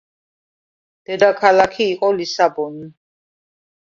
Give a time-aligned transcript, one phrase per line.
[1.11, 2.93] დედაქალაქი იყო ლისაბონი.